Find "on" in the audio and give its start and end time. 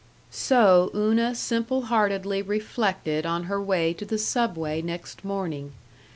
3.23-3.43